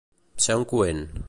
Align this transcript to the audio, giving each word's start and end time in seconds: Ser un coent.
Ser 0.45 0.55
un 0.61 0.65
coent. 0.73 1.05